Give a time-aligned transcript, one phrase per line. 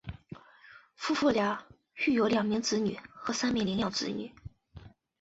[0.95, 1.63] 夫妇俩
[1.93, 4.31] 育有两名子女和三名领养子女。